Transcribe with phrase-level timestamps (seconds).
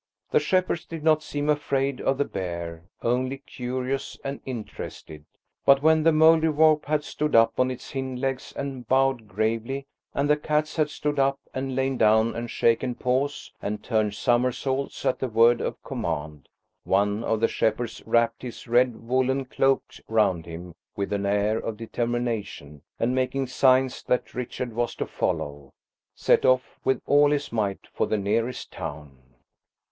[0.31, 5.25] The shepherds did not seem afraid of the bear–only curious and interested;
[5.63, 9.85] but when the Mouldiwarp had stood up on its hind legs and bowed gravely
[10.15, 15.05] and the cats had stood up and lain down and shaken paws and turned somersaults
[15.05, 16.49] at the word of command
[16.83, 21.77] one of the shepherds wrapped his red woollen cloak round him with an air of
[21.77, 25.75] determination and, making signs that Richard was to follow,
[26.15, 29.19] set off with all his might for the nearest town.